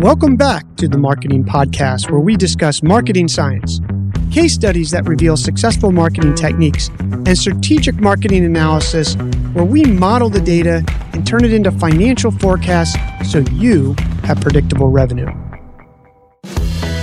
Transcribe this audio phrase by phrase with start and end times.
[0.00, 3.80] Welcome back to the Marketing Podcast, where we discuss marketing science,
[4.30, 9.14] case studies that reveal successful marketing techniques, and strategic marketing analysis,
[9.54, 14.90] where we model the data and turn it into financial forecasts so you have predictable
[14.90, 15.30] revenue.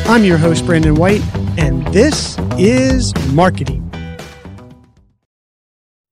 [0.05, 1.23] I'm your host, Brandon White,
[1.57, 3.91] and this is Marketing.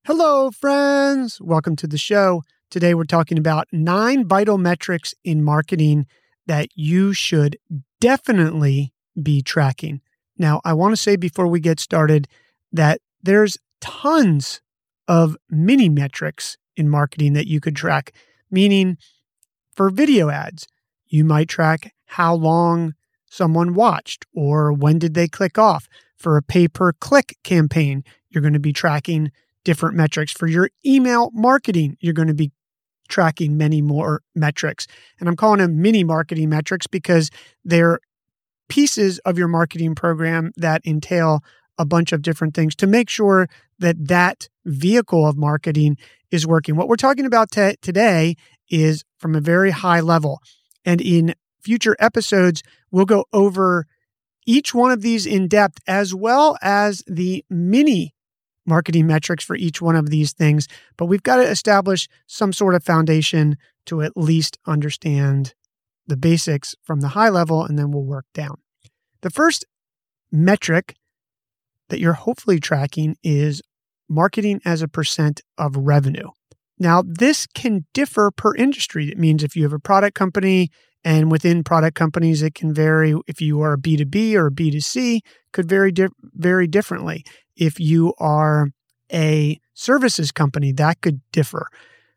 [0.08, 1.40] Hello, friends.
[1.40, 2.42] Welcome to the show.
[2.72, 6.08] Today, we're talking about nine vital metrics in marketing
[6.48, 7.58] that you should
[8.00, 10.02] definitely be tracking.
[10.38, 12.28] Now, I want to say before we get started
[12.72, 14.62] that there's tons
[15.08, 18.14] of mini metrics in marketing that you could track,
[18.50, 18.98] meaning
[19.76, 20.68] for video ads,
[21.08, 22.94] you might track how long
[23.30, 25.88] someone watched or when did they click off.
[26.18, 29.32] For a pay per click campaign, you're going to be tracking
[29.64, 30.32] different metrics.
[30.32, 32.52] For your email marketing, you're going to be
[33.12, 34.88] tracking many more metrics.
[35.20, 37.30] And I'm calling them mini marketing metrics because
[37.64, 38.00] they're
[38.70, 41.44] pieces of your marketing program that entail
[41.78, 43.48] a bunch of different things to make sure
[43.80, 45.98] that that vehicle of marketing
[46.32, 46.76] is working.
[46.76, 48.36] What we're talking about t- today
[48.70, 50.40] is from a very high level.
[50.86, 53.86] And in future episodes, we'll go over
[54.46, 58.14] each one of these in depth as well as the mini
[58.72, 60.66] marketing metrics for each one of these things,
[60.98, 65.54] but we've got to establish some sort of foundation to at least understand
[66.08, 68.56] the basics from the high level, and then we'll work down.
[69.24, 69.66] The first
[70.32, 70.96] metric
[71.90, 73.62] that you're hopefully tracking is
[74.08, 76.30] marketing as a percent of revenue.
[76.80, 79.10] Now, this can differ per industry.
[79.10, 80.70] It means if you have a product company
[81.04, 83.14] and within product companies, it can vary.
[83.28, 85.20] If you are a B2B or a B2C,
[85.52, 87.24] could vary di- very differently.
[87.62, 88.72] If you are
[89.14, 91.68] a services company, that could differ.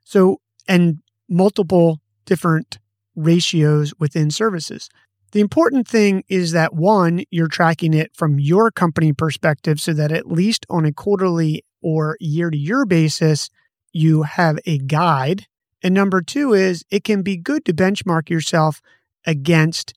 [0.03, 2.79] So, and multiple different
[3.15, 4.89] ratios within services.
[5.33, 10.13] The important thing is that one, you're tracking it from your company perspective so that
[10.13, 13.51] at least on a quarterly or year to year basis,
[13.93, 15.47] you have a guide.
[15.83, 18.81] And number two is it can be good to benchmark yourself
[19.27, 19.93] against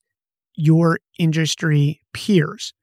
[0.56, 2.74] your industry peers.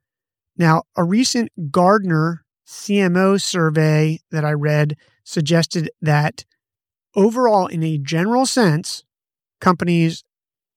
[0.56, 6.44] Now, a recent Gartner CMO survey that I read suggested that
[7.14, 9.04] overall, in a general sense,
[9.60, 10.24] companies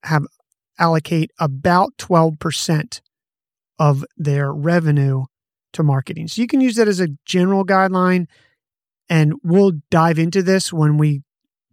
[0.03, 0.25] have
[0.79, 3.01] allocate about 12%
[3.79, 5.25] of their revenue
[5.73, 6.27] to marketing.
[6.27, 8.27] So you can use that as a general guideline.
[9.09, 11.21] And we'll dive into this when we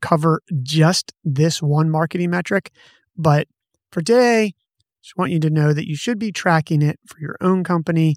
[0.00, 2.70] cover just this one marketing metric.
[3.16, 3.48] But
[3.90, 4.54] for today,
[5.02, 8.16] just want you to know that you should be tracking it for your own company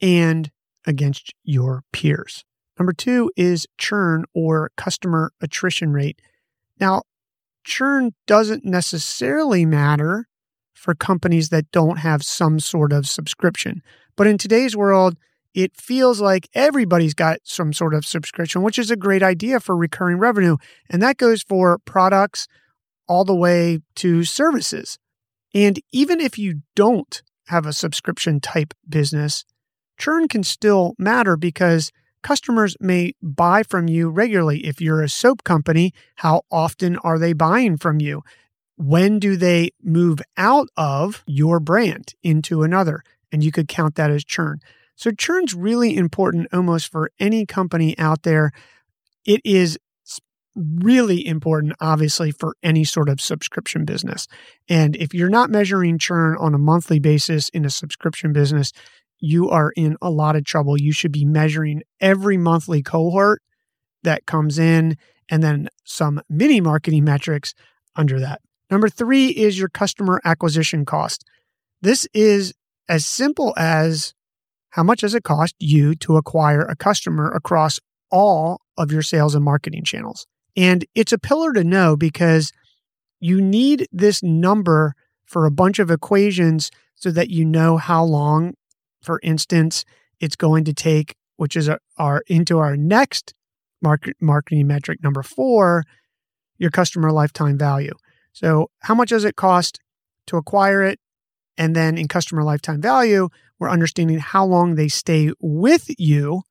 [0.00, 0.50] and
[0.86, 2.44] against your peers.
[2.78, 6.20] Number two is churn or customer attrition rate.
[6.78, 7.02] Now,
[7.64, 10.28] churn doesn't necessarily matter
[10.74, 13.82] for companies that don't have some sort of subscription.
[14.16, 15.16] But in today's world,
[15.54, 19.76] it feels like everybody's got some sort of subscription, which is a great idea for
[19.76, 20.56] recurring revenue.
[20.88, 22.46] And that goes for products
[23.08, 24.98] all the way to services.
[25.54, 29.44] And even if you don't have a subscription type business,
[29.98, 31.92] churn can still matter because
[32.22, 34.66] customers may buy from you regularly.
[34.66, 38.22] If you're a soap company, how often are they buying from you?
[38.76, 43.02] When do they move out of your brand into another?
[43.32, 44.60] And you could count that as churn.
[44.94, 48.52] So churn's really important almost for any company out there.
[49.24, 49.78] It is
[50.58, 54.26] really important, obviously, for any sort of subscription business.
[54.68, 58.72] And if you're not measuring churn on a monthly basis in a subscription business,
[59.18, 60.78] you are in a lot of trouble.
[60.78, 63.42] You should be measuring every monthly cohort
[64.02, 64.96] that comes in
[65.28, 67.54] and then some mini marketing metrics
[67.96, 68.40] under that.
[68.70, 71.24] Number three is your customer acquisition cost.
[71.80, 72.54] This is
[72.88, 74.14] as simple as
[74.70, 77.80] how much does it cost you to acquire a customer across
[78.10, 80.26] all of your sales and marketing channels?
[80.56, 82.52] And it's a pillar to know because
[83.20, 88.54] you need this number for a bunch of equations so that you know how long,
[89.02, 89.84] for instance,
[90.20, 93.34] it's going to take, which is our into our next
[93.82, 95.84] market, marketing metric number four,
[96.58, 97.94] your customer lifetime value.
[98.32, 99.80] So, how much does it cost
[100.26, 101.00] to acquire it?
[101.56, 103.28] And then in customer lifetime value,
[103.58, 106.42] we're understanding how long they stay with you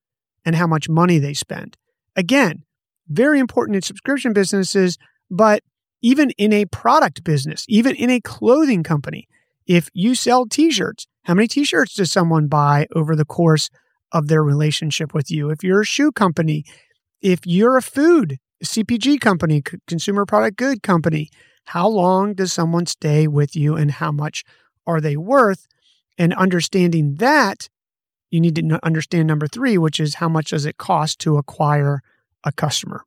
[0.46, 1.78] and how much money they spend.
[2.16, 2.64] Again,
[3.08, 4.98] very important in subscription businesses,
[5.30, 5.64] but
[6.02, 9.28] even in a product business, even in a clothing company,
[9.66, 13.70] if you sell t shirts, how many t shirts does someone buy over the course
[14.14, 15.50] of their relationship with you?
[15.50, 16.64] If you're a shoe company,
[17.22, 21.30] if you're a food CPG company, consumer product good company,
[21.66, 24.46] how long does someone stay with you and how much
[24.88, 25.68] are they worth?
[26.18, 27.68] And understanding that,
[28.32, 32.02] you need to understand number three, which is how much does it cost to acquire
[32.46, 33.04] a customer?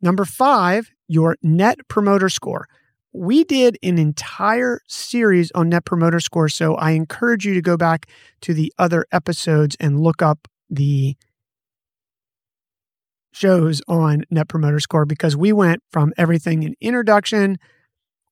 [0.00, 2.68] Number five, your net promoter score.
[3.12, 6.48] We did an entire series on net promoter score.
[6.48, 8.08] So I encourage you to go back
[8.42, 11.16] to the other episodes and look up the
[13.32, 17.56] shows on Net Promoter Score because we went from everything in introduction,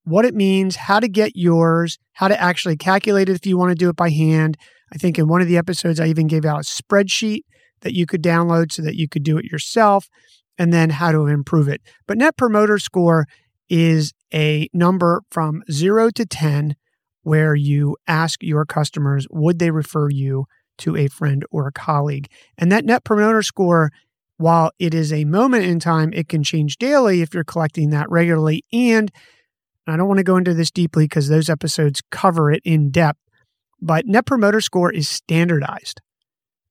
[0.05, 3.71] what it means, how to get yours, how to actually calculate it if you want
[3.71, 4.57] to do it by hand.
[4.93, 7.41] I think in one of the episodes, I even gave out a spreadsheet
[7.81, 10.09] that you could download so that you could do it yourself,
[10.59, 11.81] and then how to improve it.
[12.07, 13.27] But Net Promoter Score
[13.71, 16.77] is a number from zero to 10
[17.23, 20.47] where you ask your customers, would they refer you
[20.79, 22.29] to a friend or a colleague?
[22.57, 23.91] And that Net Promoter Score
[24.41, 28.09] while it is a moment in time, it can change daily if you're collecting that
[28.09, 28.65] regularly.
[28.73, 29.13] And
[29.87, 33.21] I don't want to go into this deeply because those episodes cover it in depth,
[33.83, 36.01] but Net Promoter Score is standardized.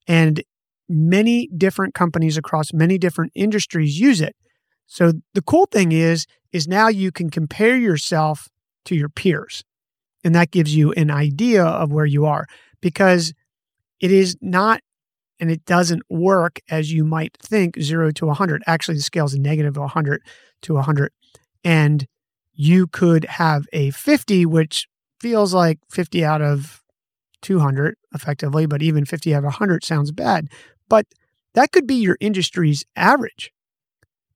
[0.07, 0.43] And
[0.89, 4.35] many different companies across many different industries use it.
[4.89, 8.49] So the cool thing is is now you can compare yourself
[8.85, 9.63] to your peers.
[10.23, 12.47] And that gives you an idea of where you are
[12.81, 13.33] because
[14.01, 14.81] it is not
[15.39, 19.35] and it doesn't work as you might think 0 to 100 actually the scale is
[19.37, 20.21] negative 100
[20.63, 21.13] to 100
[21.63, 22.07] and
[22.53, 24.87] you could have a 50 which
[25.21, 26.81] feels like 50 out of
[27.41, 30.49] 200 effectively but even 50 out of 100 sounds bad.
[30.89, 31.05] But
[31.53, 33.53] that could be your industry's average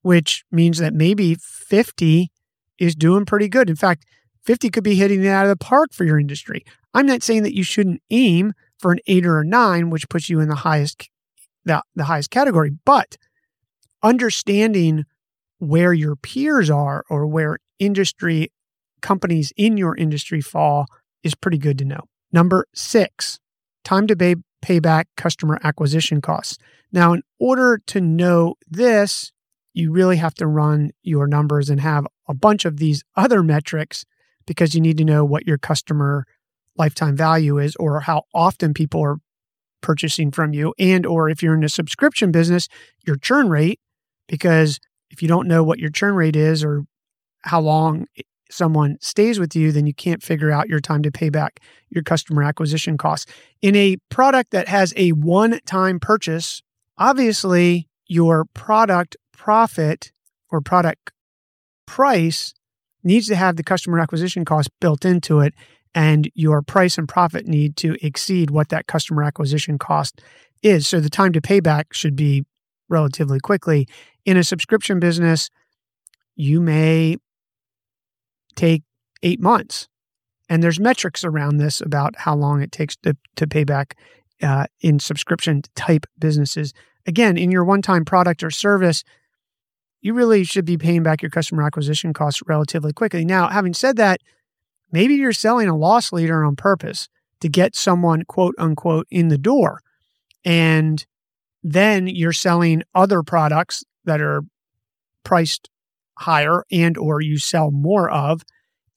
[0.03, 2.31] which means that maybe 50
[2.77, 4.05] is doing pretty good in fact
[4.43, 6.63] 50 could be hitting it out of the park for your industry
[6.93, 8.53] i'm not saying that you shouldn't aim
[8.83, 11.09] for an eight or a nine, which puts you in the highest
[11.63, 12.69] the, the highest category.
[12.83, 13.17] But
[14.03, 15.05] understanding
[15.57, 18.51] where your peers are or where industry
[19.01, 20.85] companies in your industry fall
[21.23, 22.01] is pretty good to know.
[22.33, 23.39] Number six,
[23.85, 26.57] time to pay, pay back customer acquisition costs.
[26.91, 29.31] Now, in order to know this,
[29.73, 34.05] you really have to run your numbers and have a bunch of these other metrics
[34.45, 36.25] because you need to know what your customer
[36.77, 39.17] lifetime value is or how often people are
[39.81, 40.73] purchasing from you.
[40.79, 42.67] And or if you're in a subscription business
[43.05, 43.79] your churn rate
[44.27, 44.79] because
[45.09, 46.85] if you don't know what your churn rate is or
[47.41, 48.05] how long
[48.49, 51.59] someone stays with you then you can't figure out your time to pay back
[51.89, 53.31] your customer acquisition costs.
[53.61, 56.61] In a product that has a one time purchase
[56.97, 60.13] obviously your product profit
[60.51, 61.11] or product
[61.85, 62.53] price
[63.03, 65.53] needs to have the customer acquisition cost built into it
[65.93, 70.21] and your price and profit need to exceed what that customer acquisition cost
[70.61, 70.87] is.
[70.87, 72.45] So the time to payback should be
[72.87, 73.85] relatively quickly.
[74.23, 75.49] In a subscription business,
[76.37, 77.17] you may
[78.55, 78.83] take
[79.23, 79.89] eight months.
[80.47, 83.97] And there's metrics around this about how long it takes to, to pay back
[84.41, 86.73] uh, in subscription type businesses.
[87.05, 89.03] Again, in your one time product or service,
[90.03, 93.25] you really should be paying back your customer acquisition costs relatively quickly.
[93.25, 94.19] Now, having said that,
[94.93, 97.09] Maybe you're selling a loss leader on purpose
[97.41, 99.81] to get someone, quote unquote, in the door.
[100.45, 101.03] And
[101.63, 104.43] then you're selling other products that are
[105.23, 105.69] priced
[106.19, 108.43] higher and or you sell more of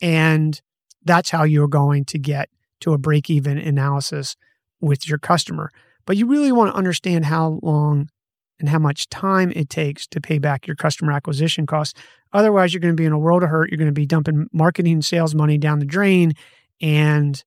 [0.02, 0.60] and
[1.02, 4.36] that's how you're going to get to a break even analysis
[4.82, 5.70] with your customer
[6.04, 8.10] but you really want to understand how long
[8.58, 11.98] and how much time it takes to pay back your customer acquisition costs.
[12.32, 13.70] Otherwise, you're going to be in a world of hurt.
[13.70, 16.32] You're going to be dumping marketing sales money down the drain,
[16.80, 17.42] and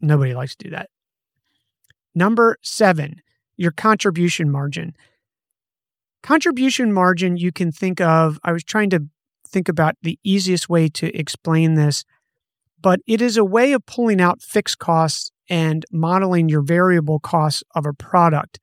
[0.00, 0.88] nobody likes to do that.
[2.14, 3.22] Number seven,
[3.56, 4.94] your contribution margin.
[6.22, 9.06] Contribution margin, you can think of, I was trying to
[9.48, 12.04] think about the easiest way to explain this,
[12.80, 17.62] but it is a way of pulling out fixed costs and modeling your variable costs
[17.74, 18.60] of a product.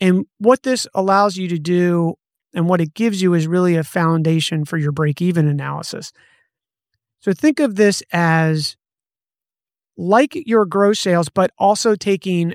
[0.00, 2.14] And what this allows you to do
[2.54, 6.12] and what it gives you is really a foundation for your break even analysis.
[7.20, 8.76] So think of this as
[9.96, 12.54] like your gross sales, but also taking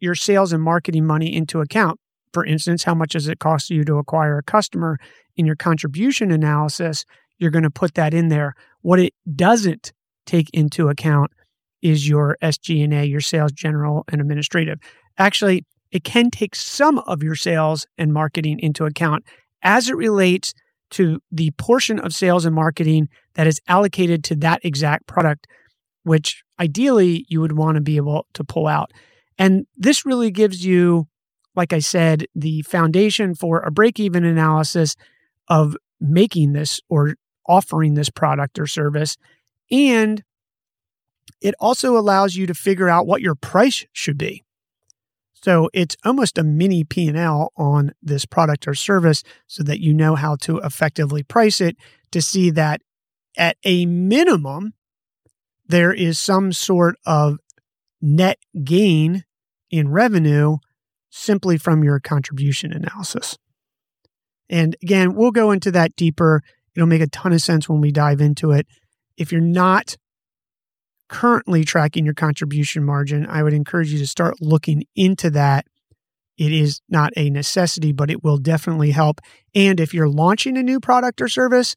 [0.00, 1.98] your sales and marketing money into account.
[2.32, 4.98] For instance, how much does it cost you to acquire a customer?
[5.36, 7.04] In your contribution analysis,
[7.38, 8.54] you're going to put that in there.
[8.82, 9.92] What it doesn't
[10.26, 11.32] take into account
[11.82, 14.78] is your SG&A, your sales general and administrative.
[15.18, 19.24] Actually, it can take some of your sales and marketing into account
[19.62, 20.52] as it relates
[20.90, 25.46] to the portion of sales and marketing that is allocated to that exact product,
[26.02, 28.90] which ideally you would want to be able to pull out.
[29.38, 31.06] And this really gives you,
[31.54, 34.96] like I said, the foundation for a break even analysis
[35.48, 37.14] of making this or
[37.46, 39.16] offering this product or service.
[39.70, 40.24] And
[41.40, 44.43] it also allows you to figure out what your price should be.
[45.44, 50.14] So it's almost a mini P&L on this product or service so that you know
[50.14, 51.76] how to effectively price it
[52.12, 52.80] to see that
[53.36, 54.72] at a minimum
[55.66, 57.36] there is some sort of
[58.00, 59.24] net gain
[59.70, 60.56] in revenue
[61.10, 63.36] simply from your contribution analysis.
[64.48, 66.40] And again, we'll go into that deeper.
[66.74, 68.66] It'll make a ton of sense when we dive into it.
[69.18, 69.98] If you're not
[71.08, 75.66] currently tracking your contribution margin, I would encourage you to start looking into that.
[76.36, 79.20] It is not a necessity, but it will definitely help.
[79.54, 81.76] And if you're launching a new product or service,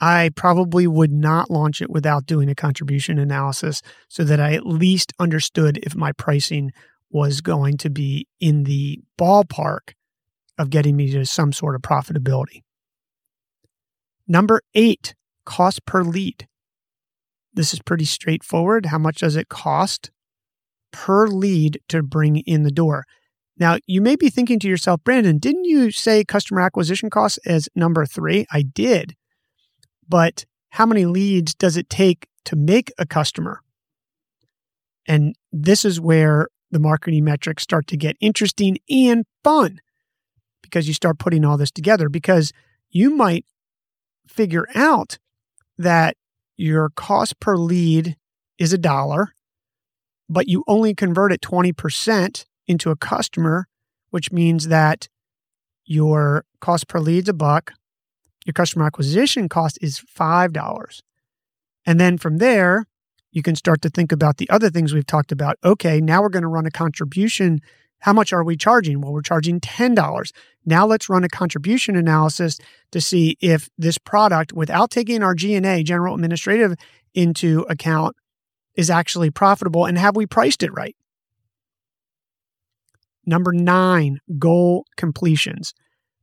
[0.00, 4.66] I probably would not launch it without doing a contribution analysis so that I at
[4.66, 6.72] least understood if my pricing
[7.10, 9.94] was going to be in the ballpark
[10.56, 12.62] of getting me to some sort of profitability.
[14.28, 15.14] Number eight,
[15.44, 16.46] cost per lead.
[17.52, 18.86] This is pretty straightforward.
[18.86, 20.10] How much does it cost
[20.92, 23.04] per lead to bring in the door?
[23.58, 27.68] Now, you may be thinking to yourself, Brandon, didn't you say customer acquisition costs as
[27.74, 28.46] number three?
[28.50, 29.16] I did.
[30.08, 33.60] But how many leads does it take to make a customer?
[35.06, 39.80] And this is where the marketing metrics start to get interesting and fun
[40.62, 42.08] because you start putting all this together.
[42.08, 42.52] Because
[42.90, 43.44] you might
[44.26, 45.18] figure out
[45.76, 46.16] that
[46.60, 48.16] your cost per lead
[48.58, 49.34] is a dollar,
[50.28, 53.66] but you only convert it 20% into a customer,
[54.10, 55.08] which means that
[55.86, 57.72] your cost per lead's a buck,
[58.44, 61.00] your customer acquisition cost is $5.
[61.86, 62.84] And then from there,
[63.32, 65.56] you can start to think about the other things we've talked about.
[65.64, 67.60] Okay, now we're going to run a contribution.
[68.00, 69.00] How much are we charging?
[69.00, 70.32] Well, we're charging $10.
[70.64, 72.58] Now let's run a contribution analysis
[72.92, 76.74] to see if this product, without taking our G&A, general administrative,
[77.14, 78.16] into account,
[78.74, 80.96] is actually profitable and have we priced it right?
[83.26, 85.74] Number nine, goal completions.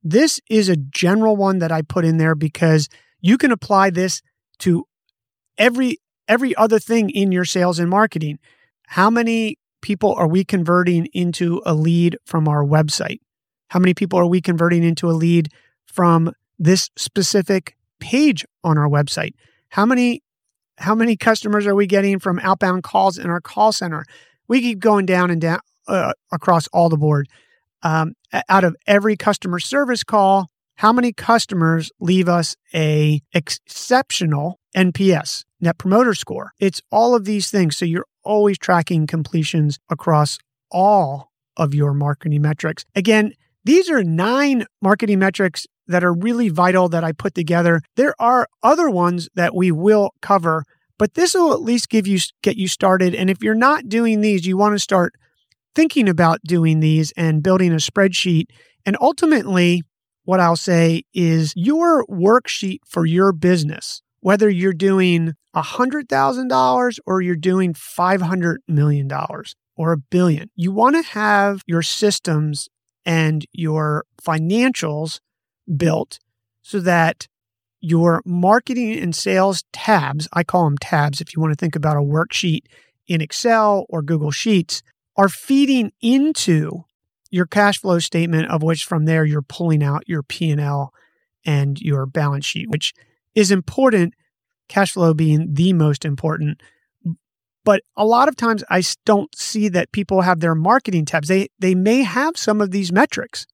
[0.04, 2.90] This is a general one that I put in there because
[3.22, 4.22] you can apply this
[4.60, 4.86] to
[5.58, 8.40] every every other thing in your sales and marketing.
[8.88, 9.58] How many
[9.88, 13.22] people are we converting into a lead from our website?
[13.70, 15.48] How many people are we converting into a lead
[15.86, 19.32] from this specific page on our website?
[19.70, 20.22] How many
[20.78, 24.04] how many customers are we getting from outbound calls in our call center?
[24.50, 27.30] We keep going down and down uh, across all the board.
[27.82, 28.16] Um,
[28.50, 35.78] out of every customer service call, how many customers leave us a exceptional NPS, Net
[35.78, 36.52] Promoter Score?
[36.60, 37.78] It's all of these things.
[37.78, 40.38] So you're always tracking completions across
[40.70, 42.86] all of your marketing metrics.
[42.96, 47.82] Again, these are nine marketing metrics that are really vital that I put together.
[47.96, 50.64] There are other ones that we will cover,
[51.00, 53.16] but this will at least give you get you started.
[53.16, 55.14] And if you're not doing these, you want to start
[55.76, 58.46] thinking about doing these and building a spreadsheet.
[58.86, 59.84] And ultimately,
[60.24, 67.36] what I'll say is your worksheet for your business, whether you're doing $100,000 or you're
[67.38, 69.10] doing $500 million
[69.78, 72.68] or a billion, you want to have your systems
[73.06, 75.22] and your financials
[75.78, 76.20] built
[76.62, 77.30] so that
[77.80, 81.96] your marketing and sales tabs, I call them tabs if you want to think about
[81.96, 82.64] a worksheet
[83.08, 84.84] in Excel or Google Sheets,
[85.16, 86.84] are feeding into
[87.32, 90.94] your cash flow statement of which from there you're pulling out your P&L
[91.46, 92.94] and your balance sheet, which
[93.38, 94.14] is important,
[94.68, 96.62] cash flow being the most important
[97.68, 101.28] but a lot of times I don't see that people have their marketing tabs.
[101.28, 103.46] They they may have some of these metrics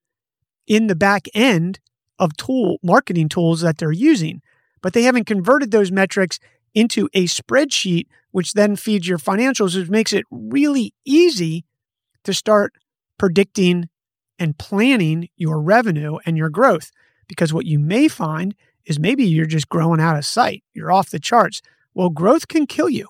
[0.67, 1.79] in the back end
[2.19, 4.43] of tool marketing tools that they're using,
[4.83, 6.37] but they haven't converted those metrics
[6.75, 11.65] into a spreadsheet which then feeds your financials, which makes it really easy
[12.23, 12.73] to start
[13.17, 13.89] predicting
[14.37, 16.91] and planning your revenue and your growth.
[17.27, 18.53] Because what you may find
[18.85, 20.63] is maybe you're just growing out of sight.
[20.73, 21.61] You're off the charts.
[21.93, 23.09] Well, growth can kill you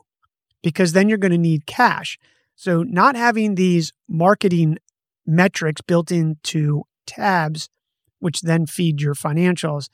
[0.62, 2.18] because then you're going to need cash.
[2.56, 4.78] So, not having these marketing
[5.26, 7.70] metrics built into tabs,
[8.20, 9.90] which then feed your financials,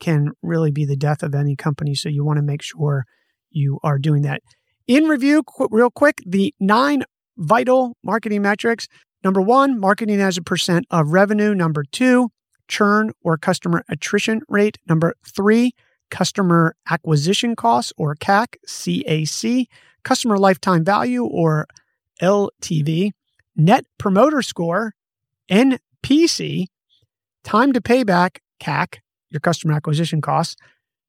[0.00, 1.94] can really be the death of any company.
[1.94, 3.04] So, you want to make sure
[3.50, 4.42] you are doing that.
[4.86, 7.04] In review, qu- real quick, the nine
[7.36, 8.86] vital marketing metrics.
[9.22, 11.54] Number one, marketing as a percent of revenue.
[11.54, 12.30] Number two,
[12.68, 14.78] churn or customer attrition rate.
[14.88, 15.74] Number three,
[16.10, 19.66] customer acquisition costs or CAC, CAC
[20.02, 21.66] customer lifetime value or
[22.20, 23.10] LTV,
[23.56, 24.94] net promoter score,
[25.50, 26.66] NPC,
[27.42, 28.98] time to payback, CAC,
[29.30, 30.56] your customer acquisition costs,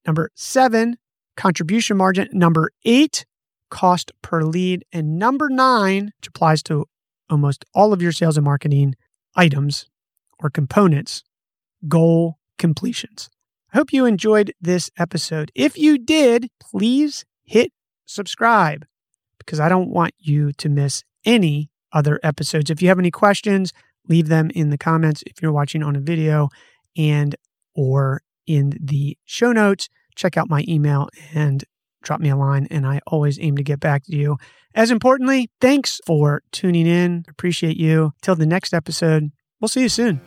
[0.06, 0.98] Number seven,
[1.36, 2.30] contribution margin.
[2.32, 3.26] Number eight,
[3.70, 4.86] cost per lead.
[4.92, 6.86] And number nine, which applies to
[7.30, 8.96] almost all of your sales and marketing
[9.36, 9.88] items
[10.40, 11.24] or components,
[11.88, 13.30] goal completions.
[13.74, 15.52] I hope you enjoyed this episode.
[15.54, 17.72] If you did, please hit
[18.06, 18.86] subscribe
[19.38, 22.70] because I don't want you to miss any other episodes.
[22.70, 23.74] If you have any questions,
[24.08, 26.50] leave them in the comments if you're watching on a video
[26.98, 27.36] and
[27.76, 29.90] or in the show notes.
[30.16, 31.64] Check out my email and
[32.02, 34.38] drop me a line and I always aim to get back to you.
[34.74, 37.26] As importantly, thanks for tuning in.
[37.28, 38.14] Appreciate you.
[38.22, 40.22] Till the next episode, we'll see you soon.